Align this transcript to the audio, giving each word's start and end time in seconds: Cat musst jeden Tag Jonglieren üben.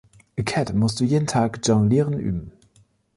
Cat 0.47 0.73
musst 0.73 0.99
jeden 1.01 1.27
Tag 1.27 1.59
Jonglieren 1.67 2.13
üben. 2.17 2.51